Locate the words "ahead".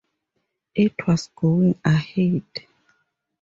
1.85-2.41